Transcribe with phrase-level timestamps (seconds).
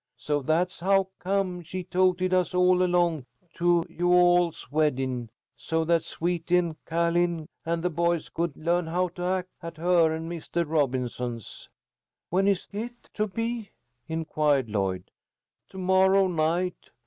[0.17, 6.05] So that's how come she toted us all along to you all's weddin', so that
[6.05, 10.65] Sweety and Ca'line and the boys could learn how to act at her and Mistah
[10.65, 11.69] Robinson's."
[12.31, 13.69] "When is it to be?"
[14.07, 15.11] inquired Lloyd.
[15.69, 16.89] "To morrow night.